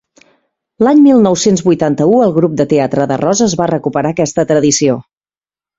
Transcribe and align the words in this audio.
L'any 0.87 1.03
mil 1.07 1.21
nou-cents 1.25 1.63
vuitanta-u 1.67 2.17
el 2.29 2.35
Grup 2.39 2.57
de 2.63 2.67
Teatre 2.75 3.09
de 3.13 3.21
Roses 3.25 3.57
va 3.61 3.71
recuperar 3.77 4.17
aquesta 4.17 4.49
tradició. 4.55 5.03